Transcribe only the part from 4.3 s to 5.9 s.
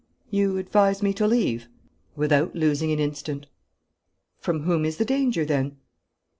'From whom is the danger then?'